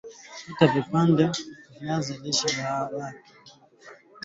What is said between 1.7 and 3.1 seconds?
viazi lishe vyako